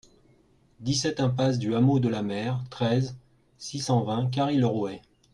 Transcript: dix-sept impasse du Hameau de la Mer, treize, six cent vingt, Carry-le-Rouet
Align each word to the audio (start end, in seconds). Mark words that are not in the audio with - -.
dix-sept 0.79 1.19
impasse 1.19 1.59
du 1.59 1.75
Hameau 1.75 1.99
de 1.99 2.09
la 2.09 2.23
Mer, 2.23 2.59
treize, 2.71 3.15
six 3.59 3.77
cent 3.77 4.03
vingt, 4.03 4.31
Carry-le-Rouet 4.31 4.99